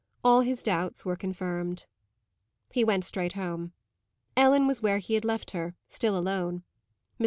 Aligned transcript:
All 0.23 0.41
his 0.41 0.63
doubts 0.63 1.05
were 1.05 1.15
confirmed. 1.15 1.85
He 2.71 2.83
went 2.83 3.05
straight 3.05 3.33
home. 3.33 3.73
Ellen 4.35 4.65
was 4.65 4.81
where 4.81 4.97
he 4.97 5.13
had 5.13 5.23
left 5.23 5.51
her, 5.51 5.75
still 5.87 6.17
alone. 6.17 6.63
Mr. 7.19 7.19